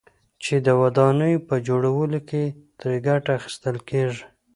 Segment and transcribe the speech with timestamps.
[0.43, 2.43] چې د ودانيو په جوړولو كې
[2.79, 4.23] ترې گټه اخيستل كېږي،